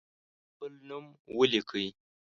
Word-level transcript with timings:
خپل 0.49 0.71
نوم 0.89 1.05
ولیکئ. 1.37 1.87